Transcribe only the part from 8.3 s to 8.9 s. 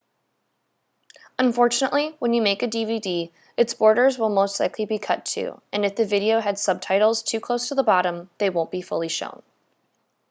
they won't be